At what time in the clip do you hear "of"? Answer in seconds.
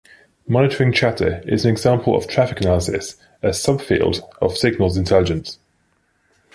2.15-2.25, 4.41-4.57